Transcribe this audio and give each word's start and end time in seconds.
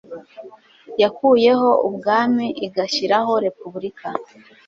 yakuyeho 1.01 1.69
ubwami 1.87 2.45
igashyiraho 2.65 3.33
repubulika 3.45 4.07